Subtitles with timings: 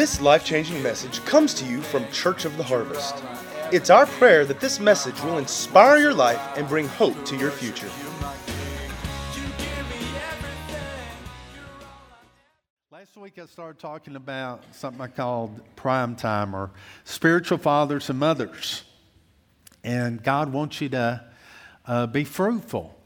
[0.00, 3.22] This life changing message comes to you from Church of the Harvest.
[3.70, 7.50] It's our prayer that this message will inspire your life and bring hope to your
[7.50, 7.90] future.
[12.90, 16.70] Last week I started talking about something I called prime time or
[17.04, 18.84] spiritual fathers and mothers.
[19.84, 21.22] And God wants you to
[21.84, 22.98] uh, be fruitful.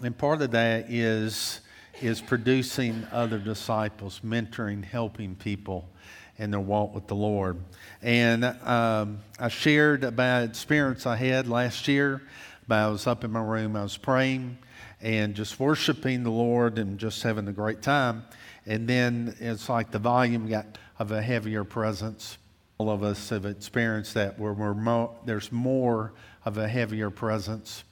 [0.00, 1.60] And part of that is,
[2.00, 5.90] is producing other disciples, mentoring, helping people
[6.38, 7.58] in their walk with the Lord.
[8.02, 12.22] And um, I shared about experience I had last year.
[12.66, 14.58] About I was up in my room, I was praying
[15.00, 18.24] and just worshiping the Lord and just having a great time.
[18.66, 22.38] And then it's like the volume got of a heavier presence.
[22.78, 26.12] All of us have experienced that where we're more, there's more
[26.44, 27.82] of a heavier presence.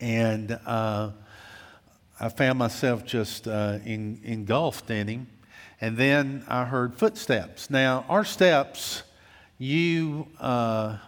[0.00, 1.10] And uh,
[2.20, 5.26] I found myself just uh, in, engulfed in him.
[5.82, 7.68] And then I heard footsteps.
[7.68, 9.02] Now, our steps,
[9.58, 10.98] you, uh,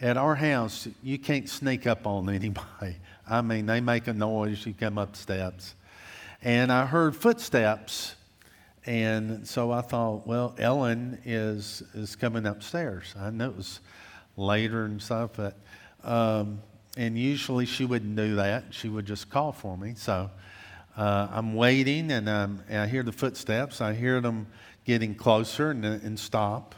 [0.00, 2.96] at our house, you can't sneak up on anybody.
[3.30, 5.76] I mean, they make a noise, you come up steps.
[6.42, 8.16] And I heard footsteps.
[8.86, 13.14] And so I thought, well, Ellen is, is coming upstairs.
[13.16, 13.78] I know it was
[14.36, 15.56] later and stuff, but,
[16.02, 16.60] um,
[16.96, 18.64] and usually she wouldn't do that.
[18.70, 19.94] She would just call for me.
[19.96, 20.28] So
[20.96, 23.80] uh, I'm waiting and, and, I hear the footsteps.
[23.80, 24.46] I hear them
[24.84, 26.74] getting closer and, and stop.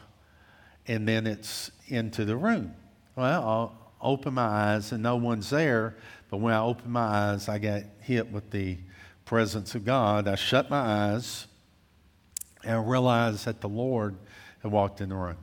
[0.87, 2.73] And then it's into the room.
[3.15, 5.97] Well, I'll open my eyes and no one's there.
[6.29, 8.77] But when I open my eyes, I got hit with the
[9.25, 10.27] presence of God.
[10.27, 10.77] I shut my
[11.13, 11.47] eyes
[12.63, 14.15] and I realized that the Lord
[14.61, 15.37] had walked in the room.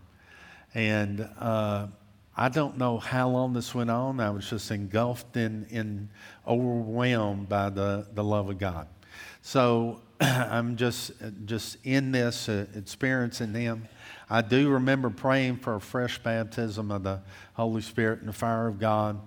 [0.75, 1.89] And uh,
[2.37, 4.19] I don't know how long this went on.
[4.19, 6.09] I was just engulfed in, in
[6.47, 8.89] overwhelmed by the, the love of God.
[9.43, 11.13] So I'm just,
[11.45, 13.87] just in this, uh, experiencing Him.
[14.31, 17.21] I do remember praying for a fresh baptism of the
[17.53, 19.21] Holy Spirit and the fire of God,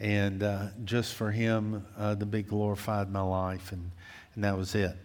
[0.00, 3.92] and uh, just for Him uh, to be glorified in my life, and,
[4.34, 4.96] and that was it.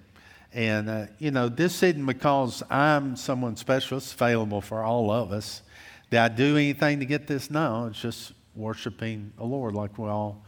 [0.52, 5.31] And, uh, you know, this isn't because I'm someone special, it's available for all of
[5.31, 5.62] us.
[6.10, 7.50] Did I do anything to get this?
[7.50, 10.44] No, it's just worshiping the Lord like we all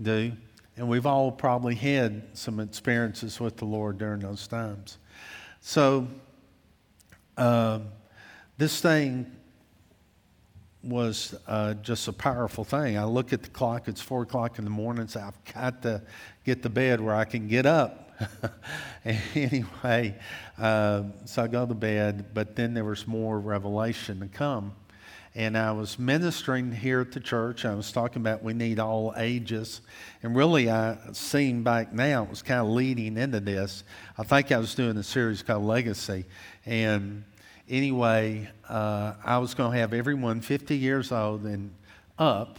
[0.00, 0.32] do.
[0.76, 4.98] And we've all probably had some experiences with the Lord during those times.
[5.60, 6.08] So,
[7.36, 7.80] uh,
[8.56, 9.30] this thing
[10.82, 12.96] was uh, just a powerful thing.
[12.98, 16.02] I look at the clock, it's four o'clock in the morning, so I've got to
[16.44, 18.10] get to bed where I can get up.
[19.34, 20.16] anyway,
[20.58, 24.72] uh, so I go to bed, but then there was more revelation to come
[25.34, 27.64] and I was ministering here at the church.
[27.64, 29.80] I was talking about we need all ages.
[30.22, 33.82] And really, I seem back now, it was kind of leading into this.
[34.18, 36.26] I think I was doing a series called Legacy.
[36.66, 37.24] And
[37.66, 41.72] anyway, uh, I was going to have everyone 50 years old and
[42.18, 42.58] up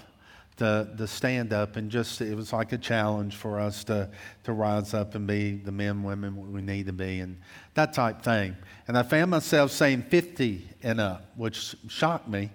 [0.58, 4.10] to, to stand up and just, it was like a challenge for us to,
[4.46, 7.38] to rise up and be the men, women we need to be, and
[7.76, 8.56] that type thing.
[8.88, 12.50] And I found myself saying 50 and up, which shocked me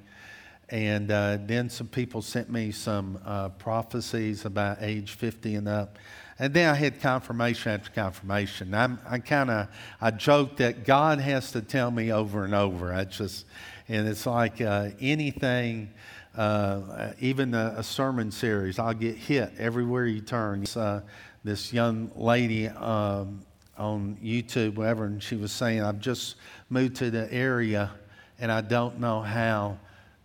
[0.70, 5.98] and uh, then some people sent me some uh, prophecies about age 50 and up.
[6.38, 8.74] And then I had confirmation after confirmation.
[8.74, 9.68] I'm, I kind of,
[10.00, 12.92] I joke that God has to tell me over and over.
[12.92, 13.46] I just,
[13.88, 15.90] and it's like uh, anything,
[16.36, 20.64] uh, even a, a, sermon series, I'll get hit everywhere you turn.
[20.76, 21.00] Uh,
[21.42, 23.40] this young lady um,
[23.76, 26.36] on YouTube, whatever, and she was saying, I've just
[26.68, 27.90] moved to the area
[28.38, 29.78] and I don't know how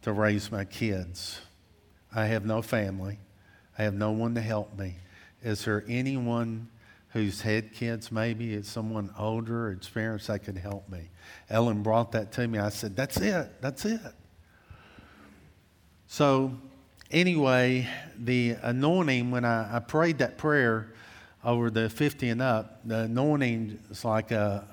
[0.04, 1.40] to raise my kids.
[2.14, 3.18] I have no family.
[3.78, 4.96] I have no one to help me.
[5.42, 6.70] Is there anyone
[7.10, 11.10] who's had kids, maybe it's someone older, experienced, that could help me?
[11.50, 12.60] Ellen brought that to me.
[12.60, 13.62] I said, That's it.
[13.62, 14.00] That's it.
[16.08, 16.54] So,
[17.10, 17.88] anyway,
[18.18, 20.94] the anointing, when I, I prayed that prayer
[21.44, 24.68] over the 50 and up, the anointing is like a,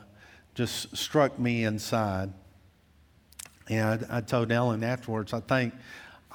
[0.55, 2.33] just struck me inside.
[3.71, 5.73] And I, I told Ellen afterwards, I think,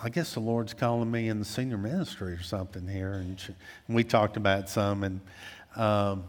[0.02, 3.14] I guess the Lord's calling me in the senior ministry or something here.
[3.14, 3.54] And, she,
[3.88, 5.04] and we talked about some.
[5.04, 5.20] And
[5.76, 6.24] um,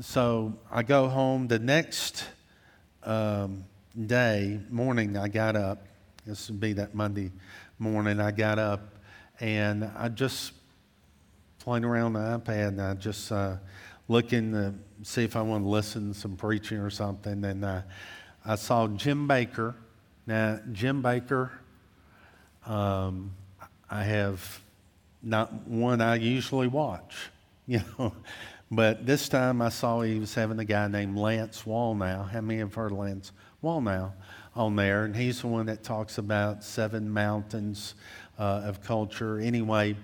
[0.00, 1.48] so I go home.
[1.48, 2.26] The next
[3.02, 3.64] um,
[4.06, 5.84] day, morning, I got up.
[6.24, 7.32] This would be that Monday
[7.80, 8.20] morning.
[8.20, 8.82] I got up
[9.40, 10.52] and I just
[11.58, 13.56] playing around the iPad and I just uh,
[14.06, 17.44] looking to see if I want to listen to some preaching or something.
[17.44, 17.82] And uh,
[18.46, 19.74] I saw Jim Bakker
[20.26, 21.50] now, Jim Bakker,
[22.66, 23.32] um,
[23.90, 24.60] I have
[25.22, 27.14] not one I usually watch,
[27.66, 28.14] you know,
[28.70, 32.30] but this time I saw he was having a guy named Lance Wallnau.
[32.30, 33.32] How many have heard of Lance
[33.62, 34.12] Wallnau
[34.56, 37.94] on there, and he's the one that talks about seven mountains
[38.38, 39.38] uh, of culture.
[39.40, 39.96] Anyway,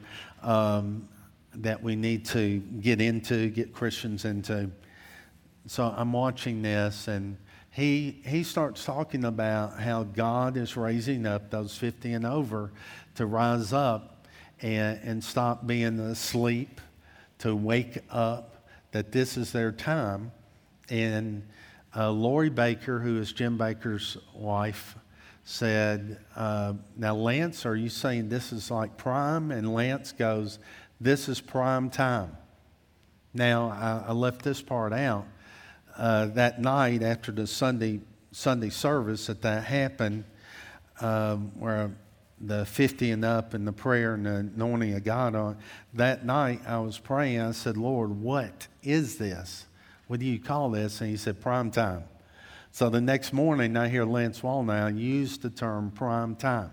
[0.43, 1.09] um,
[1.55, 4.71] that we need to get into, get Christians into.
[5.67, 7.37] So I'm watching this, and
[7.81, 12.73] he, he starts talking about how God is raising up those 50 and over
[13.15, 14.27] to rise up
[14.61, 16.81] and, and stop being asleep,
[17.39, 20.31] to wake up, that this is their time.
[20.91, 21.43] And
[21.97, 24.97] uh, Lori Bakker, who is Jim Bakker's wife,
[25.45, 29.51] said, uh, Now, Lance, are you saying this is like prime?
[29.51, 30.59] And Lance goes,
[31.01, 32.37] This is prime time.
[33.33, 35.27] Now, I, I left this part out.
[35.97, 38.01] Uh, that night after the Sunday,
[38.33, 40.25] Sunday service that that happened,
[41.01, 41.91] um, where
[42.41, 45.57] the 50 and up and the prayer and the anointing of God on,
[45.95, 47.41] that night I was praying.
[47.41, 49.67] I said, Lord, what is this?
[50.07, 51.01] What do you call this?
[51.01, 52.05] And he said, prime time.
[52.73, 56.71] So the next morning, I hear Lance Wallnau use the term prime time.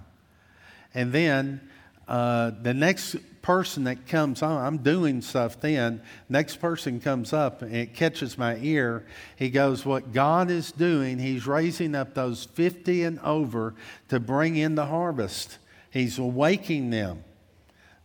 [0.94, 1.62] And then
[2.08, 3.18] uh, the next
[3.48, 6.02] person that comes on, I'm doing stuff then.
[6.28, 9.06] Next person comes up and it catches my ear.
[9.38, 13.74] He goes, What God is doing, He's raising up those 50 and over
[14.10, 15.60] to bring in the harvest.
[15.90, 17.24] He's awaking them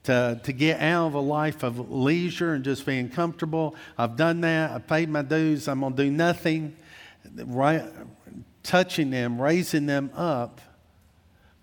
[0.05, 3.75] to, to get out of a life of leisure and just being comfortable.
[3.99, 4.71] I've done that.
[4.71, 5.67] I paid my dues.
[5.67, 6.77] I'm going to do nothing
[7.35, 7.83] right,
[8.63, 10.61] touching them, raising them up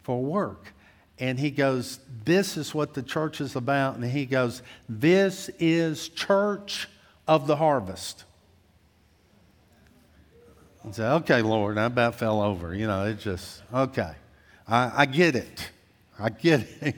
[0.03, 0.73] for work.
[1.19, 3.95] And he goes, This is what the church is about.
[3.95, 6.87] And he goes, This is church
[7.27, 8.23] of the harvest.
[10.83, 12.73] And say, Okay, Lord, I about fell over.
[12.73, 14.13] You know, it just, okay.
[14.67, 15.69] I, I get it.
[16.17, 16.95] I get it.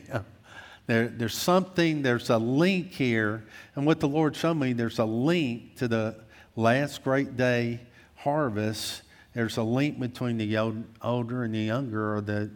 [0.86, 3.44] there, there's something, there's a link here.
[3.76, 6.16] And what the Lord showed me, there's a link to the
[6.56, 7.80] last great day
[8.16, 9.02] harvest,
[9.34, 10.58] there's a link between the
[11.02, 12.48] older and the younger or the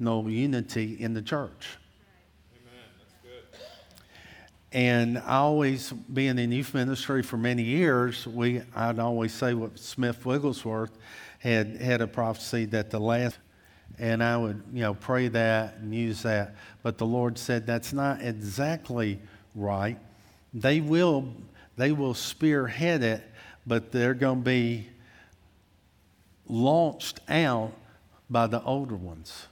[0.00, 1.68] generational unity in the church.
[4.70, 9.78] And I always, being in youth ministry for many years, we, I'd always say what
[9.78, 10.90] Smith Wigglesworth
[11.38, 13.38] had had a prophecy that the last,
[13.98, 16.54] and I would, you know, pray that and use that.
[16.82, 19.18] But the Lord said that's not exactly
[19.54, 19.98] right.
[20.52, 21.32] They will,
[21.78, 23.22] they will spearhead it,
[23.66, 24.86] but they're going to be
[26.46, 27.72] launched out
[28.28, 29.46] by the older ones.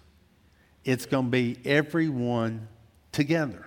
[0.87, 2.69] It's going to be everyone
[3.11, 3.67] together.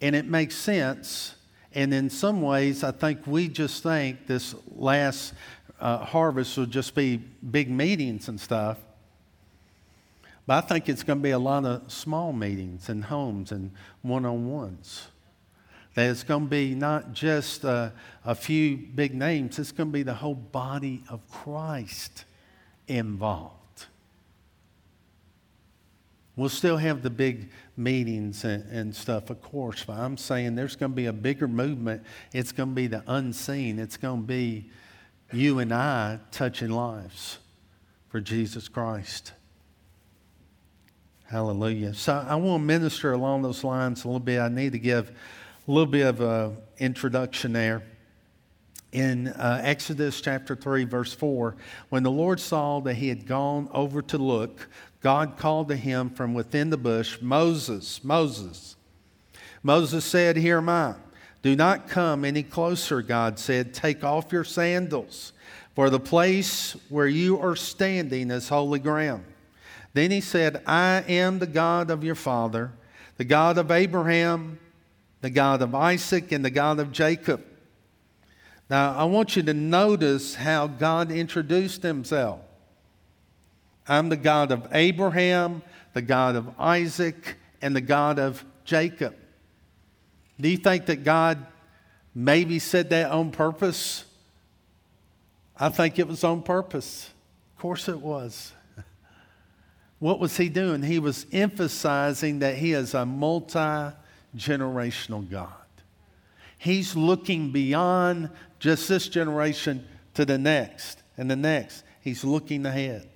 [0.00, 1.36] And it makes sense.
[1.72, 5.32] And in some ways, I think we just think this last
[5.80, 8.78] uh, harvest will just be big meetings and stuff.
[10.44, 13.70] But I think it's going to be a lot of small meetings and homes and
[14.02, 15.06] one on ones.
[15.94, 17.92] That it's going to be not just a,
[18.24, 22.24] a few big names, it's going to be the whole body of Christ
[22.88, 23.57] involved.
[26.38, 30.76] We'll still have the big meetings and, and, stuff, of course, but I'm saying there's
[30.76, 32.04] going to be a bigger movement.
[32.32, 33.80] It's going to be the unseen.
[33.80, 34.70] It's going to be
[35.32, 37.38] you and I touching lives
[38.08, 39.32] for Jesus Christ.
[41.24, 41.92] Hallelujah.
[41.94, 44.38] So I want to minister along those lines a little bit.
[44.38, 45.10] I need to give
[45.66, 47.82] a little bit of an introduction there.
[48.92, 51.56] In uh, Exodus chapter 3, verse 4,
[51.88, 54.68] when the Lord saw that he had gone over to look,
[55.00, 58.76] God called to him from within the bush, Moses, Moses.
[59.62, 60.94] Moses said, Here am I.
[61.42, 63.72] Do not come any closer, God said.
[63.72, 65.32] Take off your sandals,
[65.74, 69.24] for the place where you are standing is holy ground.
[69.94, 72.72] Then he said, I am the God of your father,
[73.16, 74.58] the God of Abraham
[75.20, 77.44] the God of Isaac and the God of Jacob.
[78.70, 82.40] Now, I want you to notice how God introduced himself.
[83.88, 85.62] I'm the God of Abraham,
[85.94, 89.16] the God of Isaac, and the God of Jacob.
[90.40, 91.44] Do you think that God
[92.14, 94.04] maybe said that on purpose?
[95.56, 97.10] I think it was on purpose.
[97.56, 98.52] Of course it was.
[100.00, 100.84] What was he doing?
[100.84, 103.92] He was emphasizing that he is a multi
[104.36, 105.52] generational God.
[106.56, 108.30] He's looking beyond
[108.60, 111.82] just this generation to the next and the next.
[112.00, 113.08] He's looking ahead.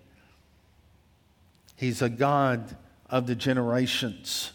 [1.83, 2.77] He's a God
[3.11, 4.53] of the generations,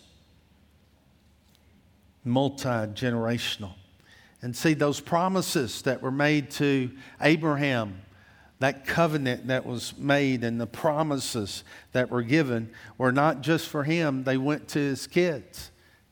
[2.24, 3.74] multi generational.
[4.42, 8.00] And see, those promises that were made to Abraham,
[8.60, 13.84] that covenant that was made, and the promises that were given were not just for
[13.84, 15.72] him, they went to his kids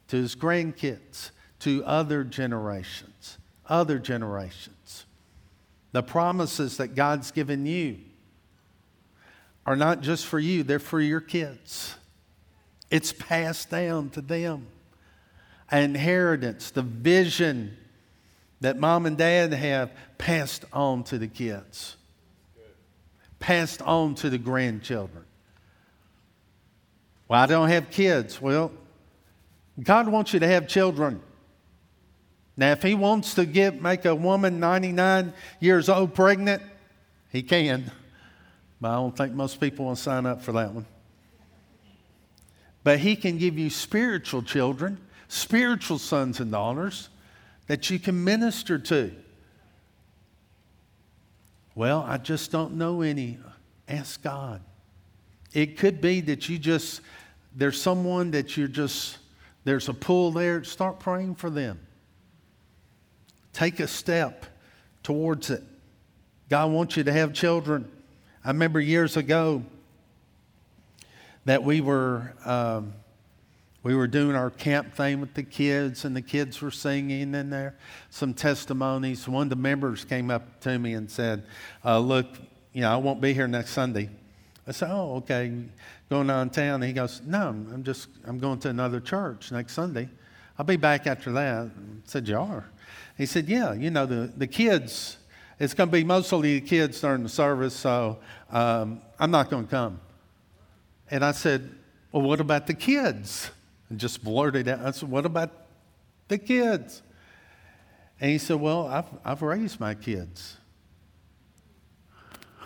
[0.09, 5.05] to his grandkids, to other generations, other generations.
[5.93, 7.99] The promises that God's given you
[9.65, 11.95] are not just for you, they're for your kids.
[12.91, 14.67] It's passed down to them.
[15.71, 17.75] An Inheritance, the vision
[18.61, 21.97] that mom and dad have passed on to the kids,
[23.39, 25.25] passed on to the grandchildren.
[27.27, 28.39] Well, I don't have kids.
[28.39, 28.71] Well,
[29.81, 31.21] God wants you to have children.
[32.55, 36.61] Now, if He wants to make a woman 99 years old pregnant,
[37.31, 37.91] He can.
[38.81, 40.85] But I don't think most people will sign up for that one.
[42.83, 47.09] But He can give you spiritual children, spiritual sons and daughters
[47.67, 49.11] that you can minister to.
[51.73, 53.37] Well, I just don't know any.
[53.87, 54.61] Ask God.
[55.53, 57.01] It could be that you just,
[57.55, 59.17] there's someone that you're just,
[59.63, 60.63] there's a pull there.
[60.63, 61.79] Start praying for them.
[63.53, 64.45] Take a step
[65.01, 65.63] towards it.
[66.49, 67.89] God wants you to have children.
[68.45, 69.63] I remember years ago
[71.45, 72.35] that we were.
[72.45, 72.93] Um,
[73.81, 77.51] we were doing our camp thing with the kids, and the kids were singing, in
[77.51, 77.75] there
[78.09, 79.27] some testimonies.
[79.27, 81.43] One of the members came up to me and said,
[81.83, 82.25] uh, "Look,
[82.73, 84.09] you know, I won't be here next Sunday."
[84.67, 85.51] I said, "Oh, okay,
[86.09, 89.73] going on town." And he goes, "No, I'm just I'm going to another church next
[89.73, 90.09] Sunday.
[90.57, 91.69] I'll be back after that." I
[92.05, 92.65] said, "You are?"
[93.17, 95.17] He said, "Yeah, you know the the kids.
[95.59, 98.19] It's going to be mostly the kids during the service, so
[98.49, 99.99] um, I'm not going to come."
[101.09, 101.69] And I said,
[102.11, 103.51] "Well, what about the kids?"
[103.89, 104.79] and just blurted out.
[104.79, 105.51] I said, What about
[106.27, 107.01] the kids?
[108.19, 110.57] And he said, Well, I've, I've raised my kids.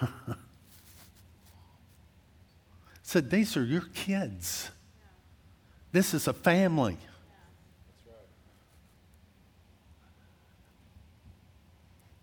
[3.03, 4.71] said, These are your kids.
[5.91, 6.97] This is a family.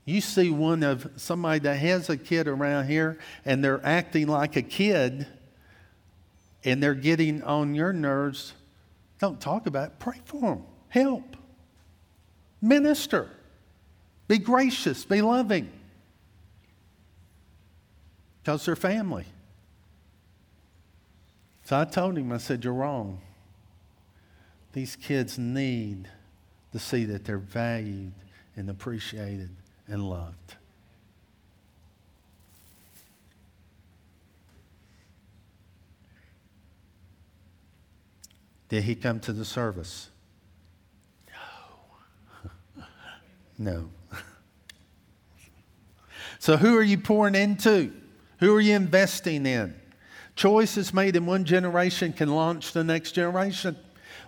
[0.06, 4.56] You see one of somebody that has a kid around here and they're acting like
[4.56, 5.26] a kid
[6.64, 8.54] and they're getting on your nerves
[9.18, 9.98] don't talk about it.
[9.98, 10.62] Pray for them.
[10.88, 11.36] Help.
[12.60, 13.30] Minister.
[14.28, 15.04] Be gracious.
[15.04, 15.70] Be loving.
[18.42, 19.25] Because they're family.
[21.64, 23.20] So I told him, I said, You're wrong.
[24.72, 26.08] These kids need
[26.72, 28.12] to see that they're valued
[28.54, 29.50] and appreciated
[29.88, 30.57] and loved.
[38.69, 40.11] Did he come to the service?
[42.76, 42.85] No.
[43.59, 43.90] no.
[46.38, 47.93] so, who are you pouring into?
[48.40, 49.75] Who are you investing in?
[50.35, 53.76] Choices made in one generation can launch the next generation.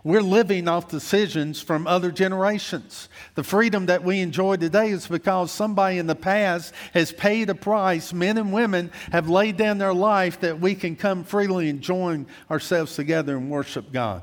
[0.08, 3.10] We're living off decisions from other generations.
[3.34, 7.54] The freedom that we enjoy today is because somebody in the past has paid a
[7.54, 8.14] price.
[8.14, 12.26] Men and women have laid down their life that we can come freely and join
[12.50, 14.22] ourselves together and worship God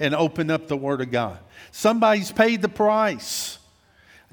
[0.00, 1.38] and open up the Word of God.
[1.72, 3.58] Somebody's paid the price.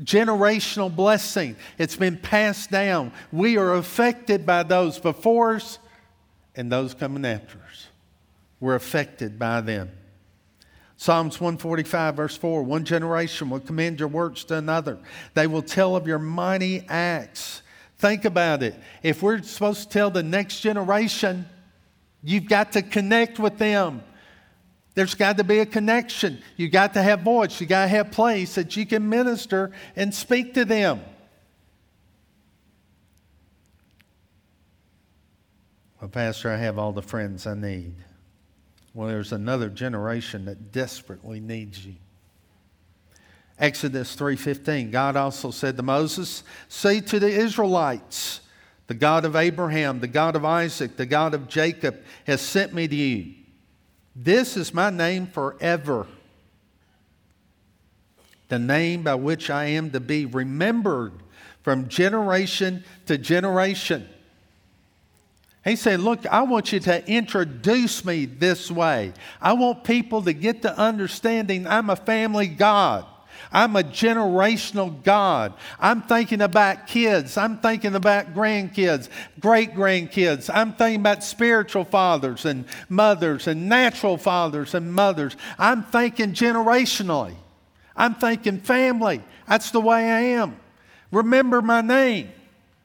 [0.02, 1.58] Generational blessing.
[1.78, 3.12] It's been passed down.
[3.34, 5.78] We are affected by those before us
[6.56, 7.88] and those coming after us.
[8.62, 9.92] We're affected by them.
[10.98, 14.98] Psalms 145, verse 4 One generation will commend your works to another,
[15.34, 17.62] they will tell of your mighty acts.
[17.98, 18.76] Think about it.
[19.04, 21.46] If we're supposed to tell the next generation,
[22.22, 24.04] you've got to connect with them.
[24.96, 26.42] There's got to be a connection.
[26.58, 27.60] You've got to have voice.
[27.60, 31.02] You got to have place that you can minister and speak to them.
[36.00, 37.96] Well, Pastor, I have all the friends I need.
[38.96, 41.96] Well, there's another generation that desperately needs you.
[43.60, 48.40] Exodus 3:15 God also said to Moses, "Say to the Israelites,
[48.88, 52.88] the God of Abraham, the God of Isaac, the God of Jacob has sent me
[52.88, 53.34] to you.
[54.16, 56.08] This is my name forever,
[58.48, 61.12] the name by which I am to be remembered
[61.64, 64.08] from generation to generation."
[65.66, 69.14] He said, Look, I want you to introduce me this way.
[69.42, 73.06] I want people to get to understanding I'm a family God.
[73.52, 75.54] I'm a generational God.
[75.80, 77.36] I'm thinking about kids.
[77.36, 80.52] I'm thinking about grandkids, great grandkids.
[80.54, 85.36] I'm thinking about spiritual fathers and mothers and natural fathers and mothers.
[85.58, 87.36] I'm thinking generationally.
[87.96, 89.24] I'm thinking family.
[89.48, 90.58] That's the way I am.
[91.12, 92.30] Remember my name.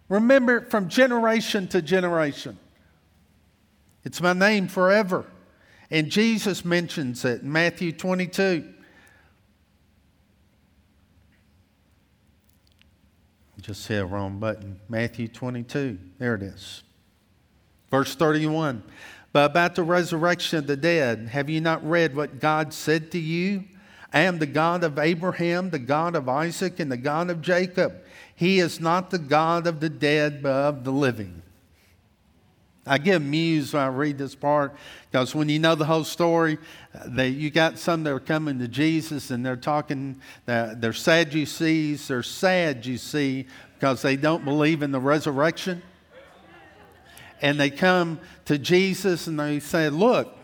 [0.09, 2.59] Remember it from generation to generation.
[4.05, 5.27] It's my name forever.
[5.91, 8.75] And Jesus mentions it in Matthew 22.
[13.61, 14.81] Just hit a wrong button.
[14.89, 15.99] Matthew 22.
[16.19, 16.83] There it is.
[17.91, 18.83] Verse 31.
[19.33, 23.19] But about the resurrection of the dead, have you not read what God said to
[23.19, 23.65] you?
[24.13, 27.95] I am the God of Abraham, the God of Isaac, and the God of Jacob.
[28.35, 31.43] He is not the God of the dead, but of the living.
[32.91, 34.75] I get amused when I read this part
[35.09, 36.59] because when you know the whole story,
[37.17, 42.85] you got some that are coming to Jesus and they're talking, they're Sadducees, they're sad,
[42.85, 45.83] you see, because they don't believe in the resurrection.
[47.41, 50.37] And they come to Jesus and they say, Look,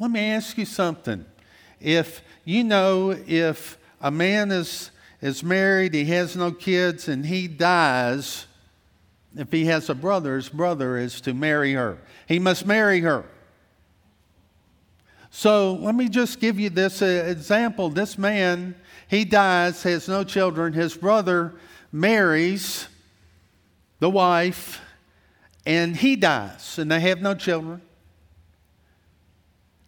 [0.00, 1.24] let me ask you something.
[1.80, 4.90] If you know, if a man is,
[5.22, 8.46] is married, he has no kids, and he dies,
[9.36, 11.98] if he has a brother, his brother is to marry her.
[12.26, 13.24] He must marry her.
[15.30, 17.88] So let me just give you this uh, example.
[17.88, 18.74] This man,
[19.08, 20.72] he dies, has no children.
[20.72, 21.54] His brother
[21.92, 22.88] marries
[24.00, 24.80] the wife,
[25.64, 27.80] and he dies, and they have no children.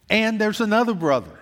[0.09, 1.39] And there's another brother.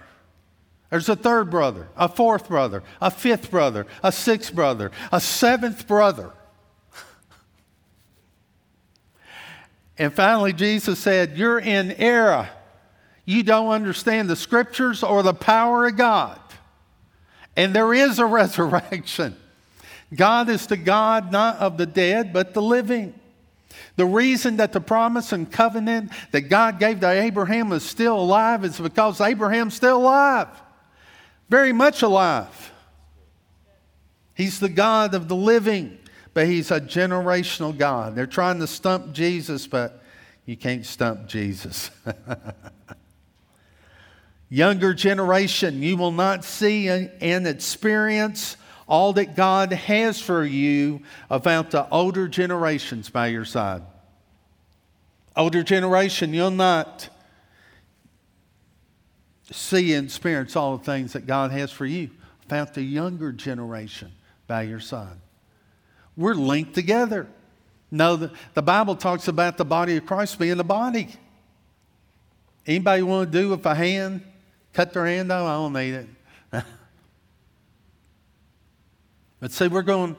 [0.88, 5.86] There's a third brother, a fourth brother, a fifth brother, a sixth brother, a seventh
[5.86, 6.32] brother.
[10.00, 12.48] And finally, Jesus said, You're in error.
[13.26, 16.40] You don't understand the scriptures or the power of God.
[17.54, 19.36] And there is a resurrection.
[20.16, 23.12] God is the God not of the dead, but the living.
[23.96, 28.64] The reason that the promise and covenant that God gave to Abraham is still alive
[28.64, 30.48] is because Abraham's still alive,
[31.50, 32.72] very much alive.
[34.32, 35.99] He's the God of the living
[36.34, 38.14] but he's a generational God.
[38.14, 40.02] They're trying to stump Jesus, but
[40.46, 41.90] you can't stump Jesus.
[44.48, 48.56] Younger generation, you will not see and experience
[48.88, 53.82] all that God has for you without the older generations by your side.
[55.36, 57.08] Older generation, you'll not
[59.52, 62.10] see and experience all the things that God has for you
[62.42, 64.10] without the younger generation
[64.48, 65.18] by your side.
[66.16, 67.28] We're linked together.
[67.90, 71.08] No, the, the Bible talks about the body of Christ being the body.
[72.66, 74.22] Anybody want to do with a hand?
[74.72, 75.48] Cut their hand off?
[75.48, 76.08] I don't need it.
[79.40, 80.16] but see, we're going,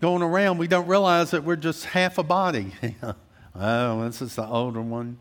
[0.00, 2.72] going around, we don't realize that we're just half a body.
[3.54, 5.18] oh, this is the older one.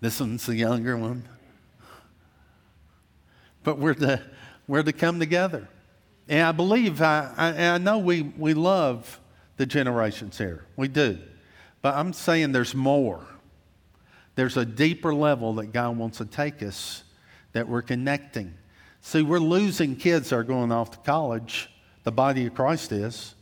[0.00, 1.28] This one's the younger one.
[3.62, 4.20] But we're to,
[4.66, 5.68] we're to come together.
[6.28, 9.20] And I believe, I, I, I know we, we love
[9.56, 10.66] the generations here.
[10.76, 11.18] We do.
[11.82, 13.26] But I'm saying there's more.
[14.34, 17.04] There's a deeper level that God wants to take us
[17.52, 18.54] that we're connecting.
[19.00, 21.70] See, we're losing kids that are going off to college.
[22.02, 23.34] The body of Christ is.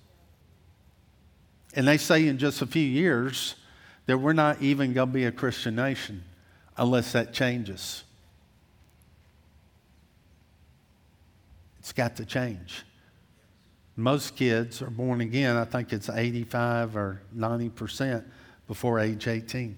[1.75, 3.55] And they say in just a few years
[4.07, 6.25] that we're not even going to be a Christian nation
[6.77, 8.05] unless that changes.
[11.79, 12.85] It's got to change.
[13.96, 18.24] Most kids are born again, I think it's 85 or 90%
[18.66, 19.76] before age 18.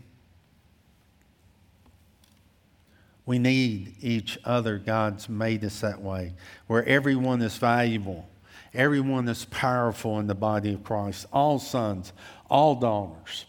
[3.26, 4.78] We need each other.
[4.78, 6.34] God's made us that way,
[6.66, 8.28] where everyone is valuable,
[8.72, 11.26] everyone is powerful in the body of Christ.
[11.32, 12.12] All sons,
[12.48, 13.46] all daughters,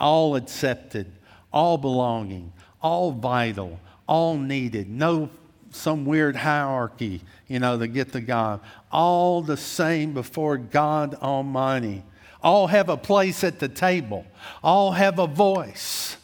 [0.00, 1.12] all accepted,
[1.52, 4.88] all belonging, all vital, all needed.
[4.88, 5.30] No
[5.70, 8.60] some weird hierarchy, you know, to get to God.
[8.96, 12.02] All the same before God Almighty.
[12.42, 14.24] All have a place at the table,
[14.64, 16.16] all have a voice.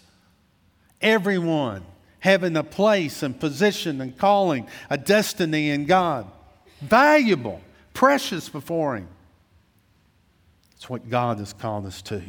[1.02, 1.84] Everyone
[2.20, 6.26] having a place and position and calling, a destiny in God.
[6.80, 7.60] Valuable,
[7.92, 9.08] precious before Him.
[10.76, 12.22] It's what God has called us to.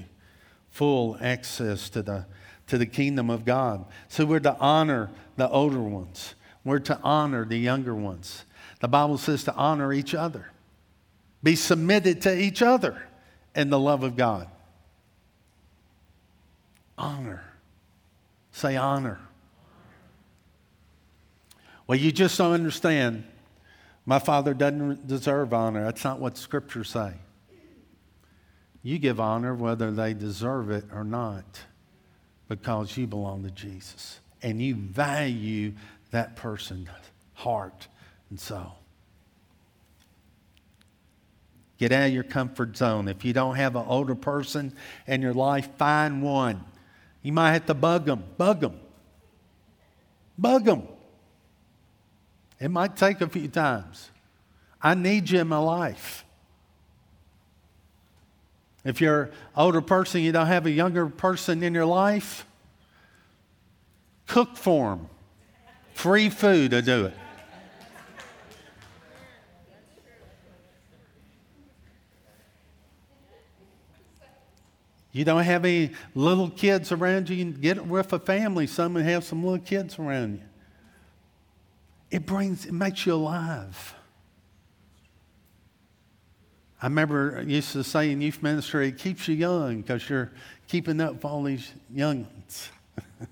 [0.72, 2.26] Full access to the,
[2.68, 3.86] to the kingdom of God.
[4.10, 6.36] So we're to honor the older ones.
[6.66, 8.44] We're to honor the younger ones.
[8.80, 10.52] The Bible says to honor each other,
[11.41, 13.02] be submitted to each other
[13.56, 14.47] in the love of God.
[16.97, 17.43] Honor.
[18.52, 19.19] Say honor.
[21.88, 23.26] Well, you just don't understand.
[24.06, 25.84] My father doesn't deserve honor.
[25.84, 27.13] That's not what scriptures say.
[28.82, 31.62] You give honor whether they deserve it or not
[32.49, 35.73] because you belong to Jesus and you value
[36.12, 36.89] that person's
[37.34, 37.88] heart
[38.34, 38.80] and soul.
[41.78, 43.08] Get out of your comfort zone.
[43.08, 44.74] If you don't have an older person
[45.06, 46.63] in your life, find one.
[47.22, 48.24] You might have to bug them.
[48.36, 48.80] Bug them.
[50.36, 50.88] Bug them.
[52.60, 54.10] It might take a few times.
[54.82, 56.26] I need you in my life.
[58.84, 62.48] If you're an older person, you don't have a younger person in your life,
[64.26, 65.10] cook for them.
[65.93, 67.13] Free food to do it.
[75.13, 77.36] You don't have any little kids around you.
[77.36, 80.41] You get with a family, some and have some little kids around you.
[82.10, 83.93] It brings, it makes you alive.
[86.82, 90.32] I remember used to say in youth ministry, it keeps you young because you're
[90.67, 92.69] keeping up with all these young ones.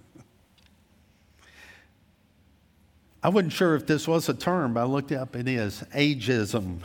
[3.24, 5.36] I wasn't sure if this was a term, but I looked it up.
[5.36, 6.82] It is ageism.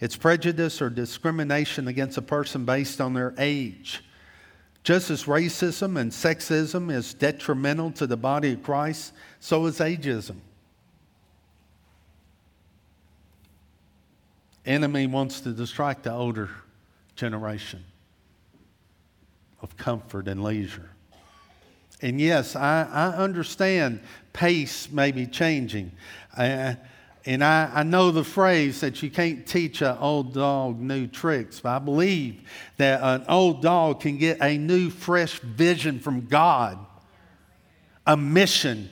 [0.00, 4.02] It's prejudice or discrimination against a person based on their age.
[4.82, 10.36] Just as racism and sexism is detrimental to the body of Christ, so is ageism.
[14.64, 16.50] Enemy wants to distract the older
[17.14, 17.84] generation
[19.62, 20.90] of comfort and leisure.
[22.02, 24.00] And yes, I, I understand
[24.32, 25.92] pace may be changing.
[27.26, 31.58] And I, I know the phrase that you can't teach an old dog new tricks,
[31.58, 32.40] but I believe
[32.76, 36.78] that an old dog can get a new, fresh vision from God,
[38.06, 38.88] a mission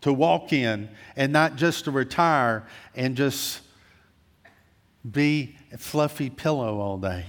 [0.00, 3.60] to walk in, and not just to retire and just
[5.08, 7.26] be a fluffy pillow all day.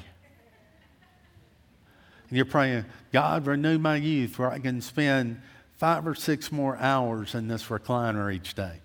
[2.30, 5.42] And you're praying, God, renew my youth where I can spend
[5.74, 8.80] five or six more hours in this recliner each day.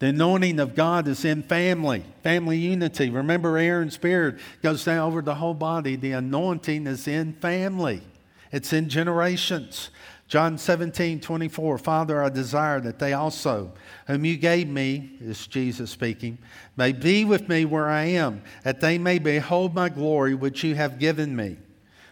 [0.00, 3.10] The anointing of God is in family, family unity.
[3.10, 5.94] Remember, Aaron's beard goes down over the whole body.
[5.94, 8.02] The anointing is in family,
[8.50, 9.90] it's in generations.
[10.26, 13.72] John 17, 24, Father, I desire that they also,
[14.06, 16.38] whom you gave me, is Jesus speaking,
[16.76, 20.76] may be with me where I am, that they may behold my glory which you
[20.76, 21.56] have given me.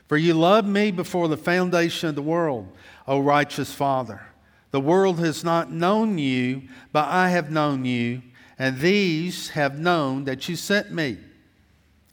[0.08, 2.66] For you loved me before the foundation of the world,
[3.06, 4.27] O righteous Father.
[4.70, 8.22] The world has not known you, but I have known you,
[8.58, 11.18] and these have known that you sent me.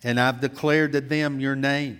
[0.03, 1.99] And I've declared to them your name,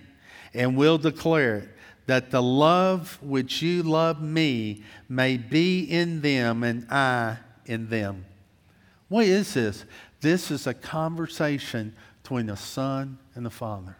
[0.54, 1.68] and will declare it,
[2.06, 8.24] that the love which you love me may be in them, and I in them.
[9.08, 9.84] What is this?
[10.20, 13.96] This is a conversation between the Son and the Father.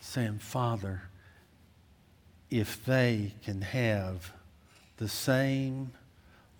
[0.00, 1.02] Saying, Father,
[2.52, 4.30] if they can have
[4.98, 5.90] the same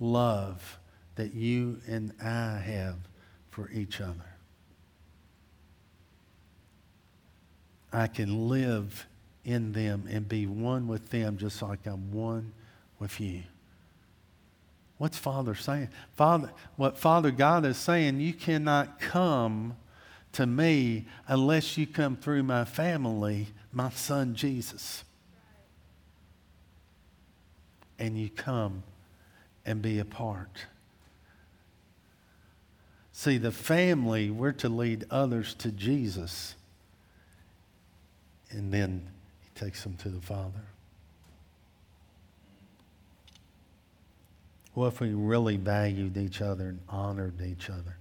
[0.00, 0.78] love
[1.16, 2.96] that you and I have
[3.50, 4.14] for each other.
[7.92, 9.06] I can live
[9.44, 12.54] in them and be one with them just like I'm one
[12.98, 13.42] with you.
[14.96, 15.90] What's Father saying?
[16.16, 19.76] Father, what Father God is saying, you cannot come
[20.32, 25.04] to me unless you come through my family, my son Jesus
[28.02, 28.82] and you come
[29.64, 30.66] and be a part.
[33.12, 36.56] See, the family, we're to lead others to Jesus.
[38.50, 39.08] And then
[39.40, 40.64] he takes them to the Father.
[44.74, 47.96] What if we really valued each other and honored each other?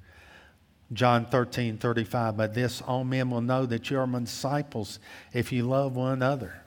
[0.94, 4.98] John 13, 35, by this all men will know that you are my disciples
[5.32, 6.64] if you love one another.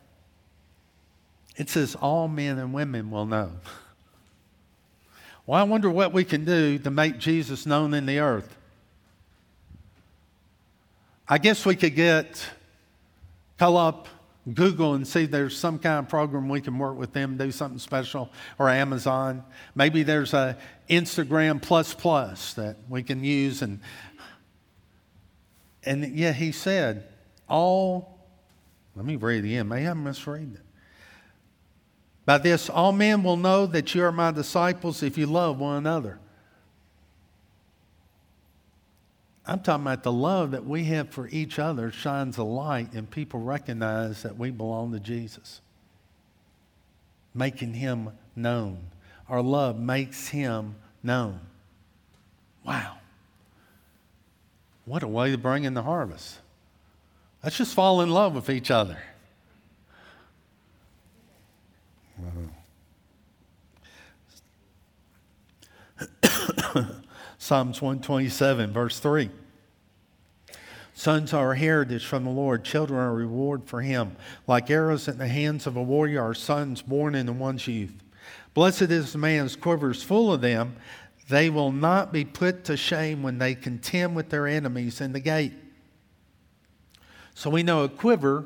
[1.56, 3.52] It says all men and women will know.
[5.46, 8.56] Well, I wonder what we can do to make Jesus known in the earth.
[11.28, 12.46] I guess we could get,
[13.58, 14.08] call up
[14.52, 17.78] Google and see there's some kind of program we can work with them, do something
[17.78, 19.42] special, or Amazon.
[19.74, 20.58] Maybe there's a
[20.90, 23.62] Instagram plus plus that we can use.
[23.62, 23.80] And,
[25.84, 27.08] and yeah, he said,
[27.48, 28.18] all,
[28.94, 29.68] let me read it again.
[29.68, 30.60] May I misread it?
[32.26, 35.76] By this, all men will know that you are my disciples if you love one
[35.76, 36.18] another.
[39.46, 43.10] I'm talking about the love that we have for each other shines a light, and
[43.10, 45.60] people recognize that we belong to Jesus,
[47.34, 48.78] making him known.
[49.28, 51.40] Our love makes him known.
[52.64, 52.96] Wow.
[54.86, 56.38] What a way to bring in the harvest.
[57.42, 58.96] Let's just fall in love with each other.
[67.38, 69.30] Psalms 127, verse 3.
[70.96, 74.16] Sons are a heritage from the Lord, children are a reward for him.
[74.46, 77.94] Like arrows in the hands of a warrior are sons born into one's youth.
[78.54, 80.76] Blessed is the man's quiver is full of them.
[81.28, 85.20] they will not be put to shame when they contend with their enemies in the
[85.20, 85.54] gate.
[87.34, 88.44] So we know a quiver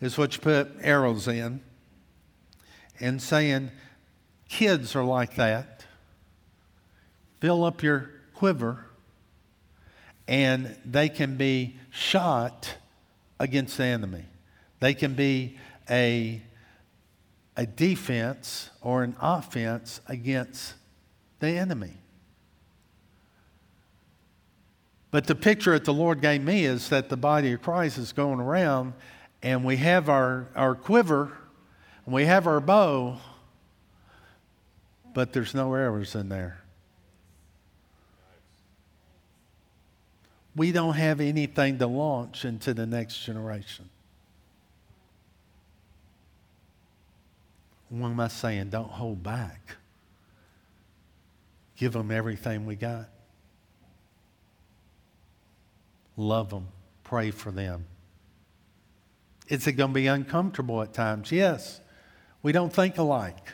[0.00, 1.62] is what you put arrows in,
[3.00, 3.70] and saying
[4.48, 5.84] kids are like that.
[7.40, 8.86] Fill up your quiver,
[10.26, 12.76] and they can be shot
[13.38, 14.24] against the enemy.
[14.80, 16.42] They can be a,
[17.56, 20.74] a defense or an offense against
[21.40, 21.94] the enemy.
[25.10, 28.12] But the picture that the Lord gave me is that the body of Christ is
[28.12, 28.94] going around
[29.42, 31.32] and we have our, our quiver
[32.06, 33.18] and we have our bow,
[35.12, 36.60] but there's no arrows in there.
[40.54, 43.90] We don't have anything to launch into the next generation.
[47.90, 48.70] What am I saying?
[48.70, 49.76] Don't hold back.
[51.76, 53.10] Give them everything we got
[56.16, 56.68] love them,
[57.04, 57.86] pray for them.
[59.48, 61.30] Is it going to be uncomfortable at times?
[61.30, 61.80] Yes.
[62.46, 63.48] We don't think alike.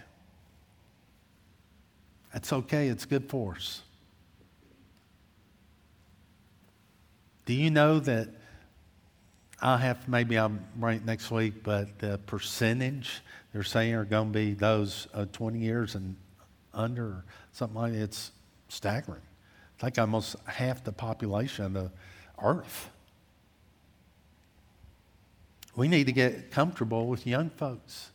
[2.30, 3.80] That's okay, it's good for us.
[7.46, 8.28] Do you know that
[9.62, 13.22] I'll have, maybe I'm right next week, but the percentage
[13.54, 16.14] they're saying are going to be those uh, 20 years and
[16.74, 18.30] under, something like that, it's
[18.68, 19.22] staggering.
[19.72, 21.90] It's like almost half the population of the
[22.42, 22.90] earth.
[25.76, 28.11] We need to get comfortable with young folks.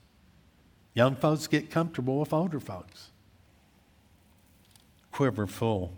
[0.98, 3.12] Young folks get comfortable with older folks.
[5.12, 5.94] Quiver full.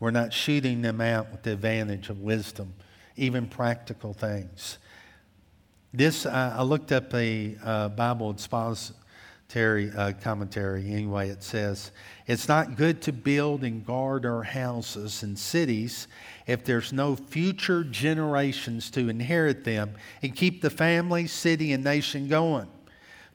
[0.00, 2.74] We're not shooting them out with the advantage of wisdom,
[3.14, 4.78] even practical things.
[5.94, 10.92] This, uh, I looked up a uh, Bible expository uh, commentary.
[10.92, 11.92] Anyway, it says,
[12.26, 16.08] It's not good to build and guard our houses and cities
[16.48, 22.26] if there's no future generations to inherit them and keep the family, city, and nation
[22.26, 22.66] going.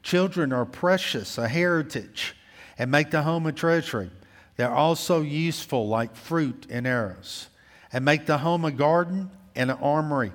[0.08, 2.34] Children are precious, a heritage,
[2.78, 4.10] and make the home a treasury.
[4.56, 7.50] They're also useful like fruit and arrows,
[7.92, 10.32] and make the home a garden and an armory.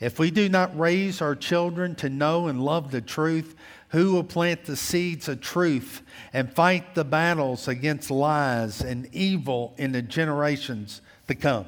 [0.00, 3.54] If we do not raise our children to know and love the truth,
[3.90, 9.72] who will plant the seeds of truth and fight the battles against lies and evil
[9.78, 11.66] in the generations to come?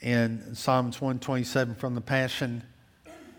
[0.00, 2.64] in Psalms 127 from the Passion,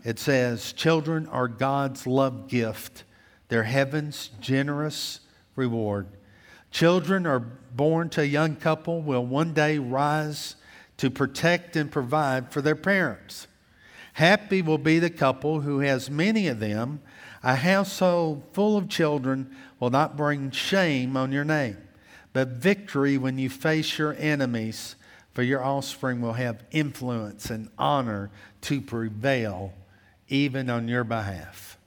[0.04, 3.04] it says, Children are God's love gift,
[3.48, 5.20] they're heaven's generous
[5.56, 6.08] reward.
[6.72, 10.56] Children are born to a young couple will one day rise
[10.98, 13.48] to protect and provide for their parents.
[14.14, 17.02] Happy will be the couple who has many of them.
[17.44, 21.78] A household full of children will not bring shame on your name,
[22.32, 24.96] but victory when you face your enemies
[25.34, 28.30] for your offspring will have influence and honor
[28.62, 29.74] to prevail
[30.34, 31.78] even on your behalf.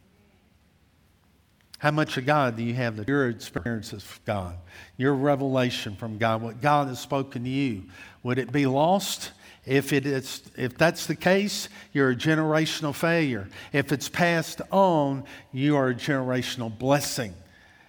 [1.79, 4.57] How much of God do you have that your experiences of God,
[4.97, 7.83] your revelation from God, what God has spoken to you?
[8.23, 9.33] Would it be lost?
[9.67, 13.49] If, it is, if that's the case, you're a generational failure.
[13.73, 17.35] If it's passed on, you are a generational blessing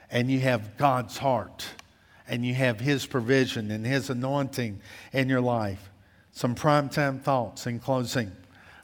[0.10, 1.68] and you have God's heart
[2.28, 4.82] and you have His provision and His anointing
[5.14, 5.92] in your life.
[6.32, 8.32] Some primetime thoughts in closing.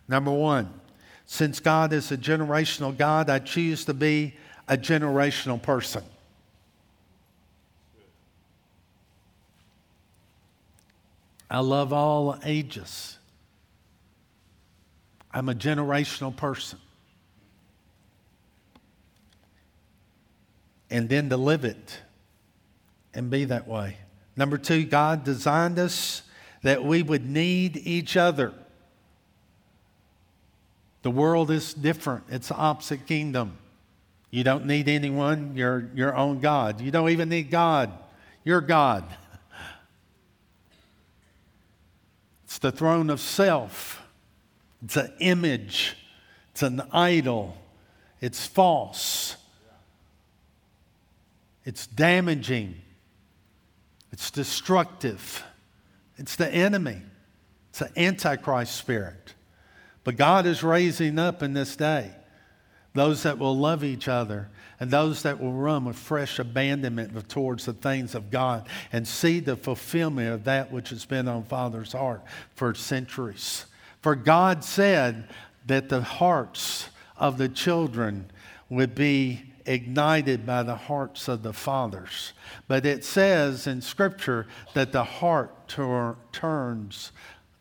[0.07, 0.71] Number one,
[1.33, 4.35] since God is a generational God, I choose to be
[4.67, 6.03] a generational person.
[11.49, 13.17] I love all ages.
[15.31, 16.77] I'm a generational person.
[20.91, 21.97] And then to live it
[23.15, 23.97] and be that way.
[24.35, 26.21] Number two, God designed us
[26.61, 28.53] that we would need each other.
[31.03, 33.57] The world is different, it's the opposite kingdom.
[34.31, 36.81] You don't need anyone, you're your own God.
[36.81, 37.91] You don't even need God,
[38.43, 39.05] you're God.
[42.45, 43.99] It's the throne of self,
[44.83, 45.97] it's an image,
[46.51, 47.57] it's an idol,
[48.21, 49.37] it's false,
[51.65, 52.75] it's damaging.
[54.13, 55.43] It's destructive.
[56.17, 57.01] It's the enemy.
[57.71, 59.33] It's an antichrist spirit.
[60.03, 62.11] But God is raising up in this day
[62.93, 67.65] those that will love each other and those that will run with fresh abandonment towards
[67.65, 71.93] the things of God and see the fulfillment of that which has been on Father's
[71.93, 72.21] heart
[72.55, 73.65] for centuries.
[74.01, 75.29] For God said
[75.65, 78.29] that the hearts of the children
[78.69, 82.33] would be ignited by the hearts of the fathers.
[82.67, 87.11] But it says in Scripture that the heart tur- turns,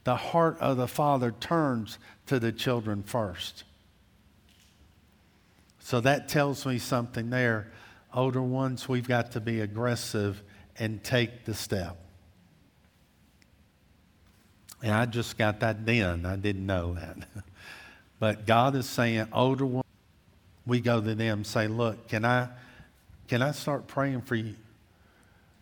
[0.05, 1.99] the heart of the father turns
[2.33, 3.65] to the children first.
[5.81, 7.71] So that tells me something there.
[8.15, 10.43] Older ones, we've got to be aggressive
[10.79, 11.99] and take the step.
[14.83, 16.25] And I just got that then.
[16.25, 17.19] I didn't know that.
[18.19, 19.85] but God is saying, older ones,
[20.65, 22.49] we go to them say, Look, can I,
[23.29, 24.55] can I start praying for you?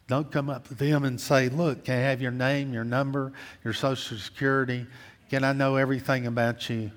[0.07, 3.33] Don't come up to them and say, Look, can I have your name, your number,
[3.65, 4.87] your social security?
[5.31, 6.91] Can I know everything about you?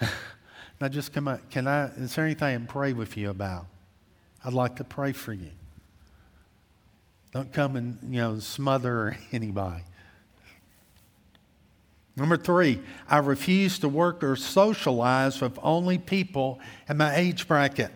[0.80, 1.50] now just come up.
[1.50, 3.66] Can I, is there anything I can pray with you about?
[4.42, 5.50] I'd like to pray for you.
[7.32, 9.82] Don't come and, you know, smother anybody.
[12.16, 17.90] Number three, I refuse to work or socialize with only people in my age bracket.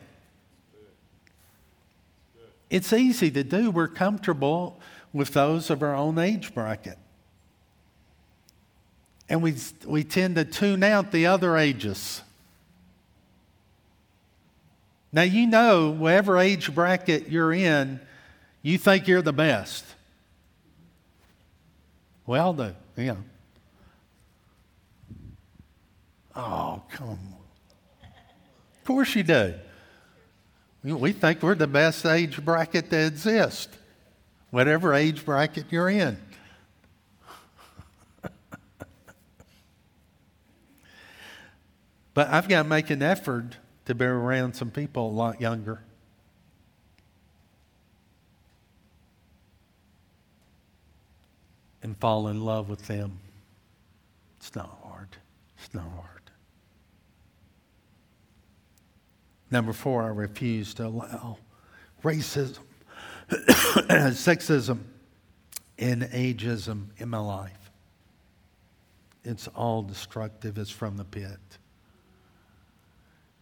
[2.69, 3.71] It's easy to do.
[3.71, 4.79] We're comfortable
[5.15, 6.99] with those of our own age bracket.
[9.29, 9.55] And we,
[9.87, 12.23] we tend to tune out the other ages.
[15.13, 18.01] Now, you know, whatever age bracket you're in,
[18.63, 19.85] you think you're the best.
[22.27, 23.19] Well, the, you know.
[26.35, 27.19] Oh, come on.
[28.03, 29.55] Of course you do.
[30.83, 33.75] We think we're the best age bracket that exists,
[34.51, 36.19] whatever age bracket you're in.
[42.15, 45.83] But I've got to make an effort to be around some people a lot younger.
[51.83, 53.19] And fall in love with them.
[54.39, 55.09] It's not hard.
[55.59, 56.15] It's not hard.
[59.51, 61.39] Number four, I refuse to allow
[62.03, 62.59] racism,
[63.31, 64.79] sexism,
[65.79, 67.71] and ageism in my life.
[69.25, 71.39] It's all destructive, it's from the pit.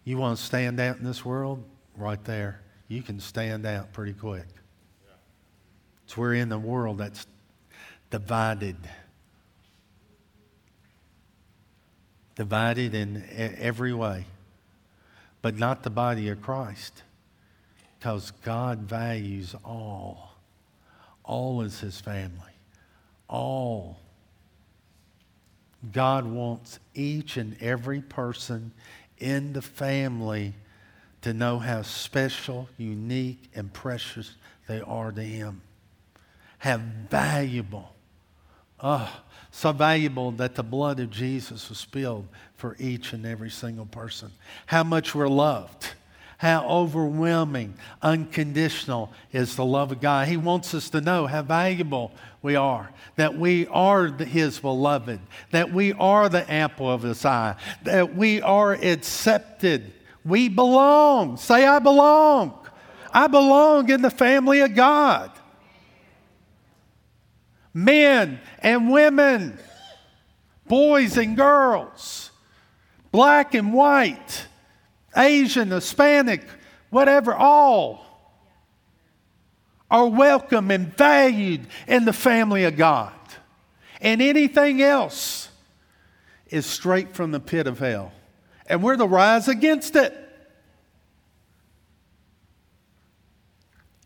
[0.04, 1.62] You want to stand out in this world?
[1.96, 2.60] Right there.
[2.88, 4.46] You can stand out pretty quick.
[6.04, 7.26] It's we're in the world that's
[8.10, 8.76] divided.
[12.34, 13.24] Divided in
[13.58, 14.26] every way
[15.42, 17.02] but not the body of Christ.
[17.98, 20.36] Because God values all.
[21.24, 22.38] All is his family.
[23.28, 23.98] All.
[25.92, 28.72] God wants each and every person
[29.18, 30.54] in the family
[31.22, 34.34] to know how special, unique, and precious
[34.66, 35.62] they are to him.
[36.58, 37.94] How valuable.
[38.80, 43.86] Oh, so valuable that the blood of Jesus was spilled for each and every single
[43.86, 44.32] person.
[44.66, 45.92] How much we're loved.
[46.42, 50.26] How overwhelming, unconditional is the love of God.
[50.26, 52.10] He wants us to know how valuable
[52.42, 55.20] we are, that we are His beloved,
[55.52, 59.92] that we are the apple of His eye, that we are accepted.
[60.24, 61.36] We belong.
[61.36, 62.58] Say, I belong.
[63.12, 65.30] I belong in the family of God
[67.72, 69.56] men and women,
[70.66, 72.32] boys and girls,
[73.12, 74.48] black and white,
[75.16, 76.42] Asian, Hispanic,
[76.90, 78.06] whatever, all
[79.90, 83.12] are welcome and valued in the family of God.
[84.00, 85.50] And anything else
[86.48, 88.12] is straight from the pit of hell.
[88.66, 90.16] And we're to rise against it.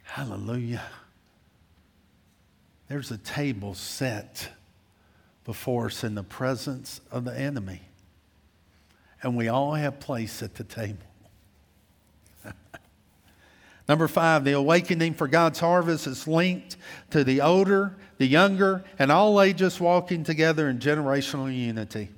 [0.03, 0.83] Hallelujah.
[2.88, 4.49] There's a table set
[5.45, 7.83] before us in the presence of the enemy.
[9.27, 11.03] And we all have place at the table.
[13.89, 16.77] Number five, the awakening for God's harvest is linked
[17.11, 22.11] to the older, the younger, and all ages walking together in generational unity.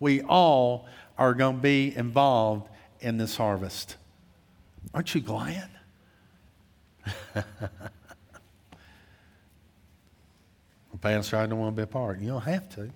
[0.00, 0.86] We all
[1.16, 2.68] are going to be involved
[3.00, 3.96] in this harvest.
[4.92, 5.70] Aren't you glad?
[11.00, 12.20] Pastor, I don't want to be a part.
[12.20, 12.90] You don't have to.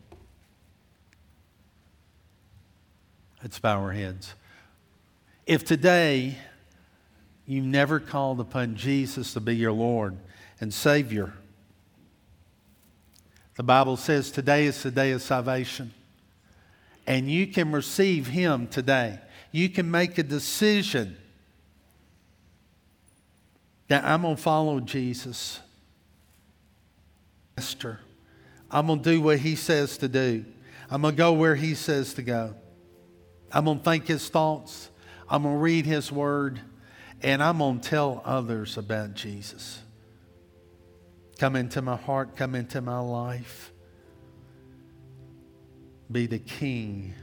[3.44, 4.32] Let's bow our heads.
[5.46, 6.38] If today
[7.44, 10.16] you never called upon Jesus to be your Lord
[10.62, 11.34] and Savior,
[13.56, 15.92] the Bible says today is the day of salvation.
[17.06, 19.18] And you can receive Him today.
[19.52, 21.18] You can make a decision
[23.88, 25.60] that I'm going to follow Jesus.
[27.58, 28.00] Master.
[28.70, 30.46] I'm going to do what he says to do.
[30.90, 32.54] I'm going to go where he says to go.
[33.54, 34.90] I'm going to think his thoughts.
[35.28, 36.60] I'm going to read his word.
[37.22, 39.80] and I'm going to tell others about Jesus.
[41.38, 43.72] Come into my heart, come into my life.
[46.12, 47.14] Be the king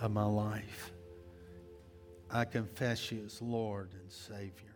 [0.00, 0.92] of my life.
[2.30, 4.75] I confess you as Lord and Savior.